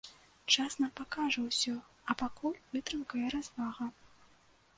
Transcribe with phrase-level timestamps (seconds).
[0.53, 1.73] Час нам пакажа ўсё,
[2.09, 3.85] а пакуль вытрымка і развага.